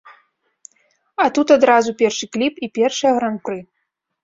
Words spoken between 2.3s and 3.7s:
кліп і першае гран-пры.